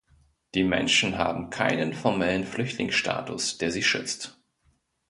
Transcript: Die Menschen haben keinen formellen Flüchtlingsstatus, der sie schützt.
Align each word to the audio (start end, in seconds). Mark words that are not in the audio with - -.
Die 0.55 0.63
Menschen 0.63 1.19
haben 1.19 1.51
keinen 1.51 1.93
formellen 1.93 2.43
Flüchtlingsstatus, 2.43 3.59
der 3.59 3.69
sie 3.69 3.83
schützt. 3.83 4.41